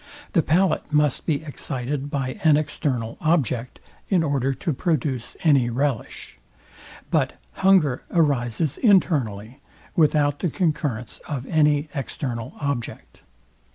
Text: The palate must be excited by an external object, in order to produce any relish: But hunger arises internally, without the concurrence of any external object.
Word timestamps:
The 0.33 0.41
palate 0.41 0.91
must 0.91 1.27
be 1.27 1.43
excited 1.43 2.09
by 2.09 2.39
an 2.43 2.57
external 2.57 3.19
object, 3.21 3.79
in 4.09 4.23
order 4.23 4.51
to 4.51 4.73
produce 4.73 5.37
any 5.43 5.69
relish: 5.69 6.39
But 7.11 7.33
hunger 7.57 8.01
arises 8.09 8.79
internally, 8.79 9.61
without 9.95 10.39
the 10.39 10.49
concurrence 10.49 11.19
of 11.29 11.45
any 11.45 11.87
external 11.93 12.53
object. 12.59 13.21